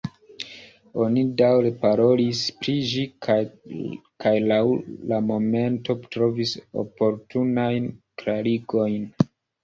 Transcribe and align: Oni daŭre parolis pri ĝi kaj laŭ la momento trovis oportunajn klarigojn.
Oni 1.07 1.23
daŭre 1.39 1.71
parolis 1.81 2.39
pri 2.61 2.73
ĝi 2.91 3.03
kaj 3.25 4.31
laŭ 4.51 4.61
la 5.11 5.19
momento 5.27 5.97
trovis 6.15 6.55
oportunajn 6.85 7.85
klarigojn. 8.23 9.05